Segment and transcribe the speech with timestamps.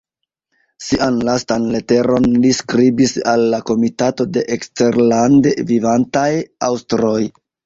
[0.85, 6.27] Sian lastan leteron li skribis al la Komitato de Eksterlande Vivantaj
[6.71, 7.17] Aŭstroj.